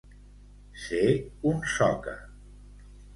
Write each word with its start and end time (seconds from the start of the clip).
Ser 0.85 1.11
un 1.51 1.61
soca. 1.73 2.15